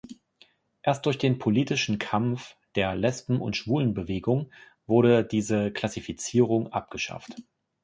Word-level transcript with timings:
Erst 0.81 1.05
durch 1.05 1.19
den 1.19 1.37
politischen 1.37 1.99
Kampf 1.99 2.55
der 2.73 2.95
Lesben- 2.95 3.39
und 3.39 3.55
Schwulenbewegung 3.55 4.51
wurde 4.87 5.23
diese 5.23 5.71
Klassifizierung 5.71 6.73
abgeschafft. 6.73 7.35